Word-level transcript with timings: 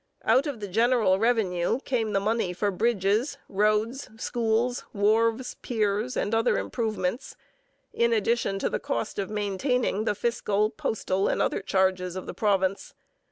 Out 0.25 0.47
of 0.47 0.59
the 0.59 0.67
general 0.67 1.19
revenue 1.19 1.79
came 1.81 2.11
the 2.13 2.19
money 2.19 2.53
for 2.53 2.71
bridges, 2.71 3.37
roads, 3.47 4.09
schools, 4.17 4.83
wharves, 4.95 5.57
piers, 5.61 6.17
and 6.17 6.33
other 6.33 6.57
improvements, 6.57 7.35
in 7.93 8.11
addition 8.11 8.57
to 8.57 8.67
the 8.71 8.79
cost 8.79 9.19
of 9.19 9.29
maintaining 9.29 10.05
the 10.05 10.15
fiscal, 10.15 10.71
postal, 10.71 11.27
and 11.27 11.39
other 11.39 11.61
charges 11.61 12.15
of 12.15 12.25
the 12.25 12.33
province. 12.33 12.95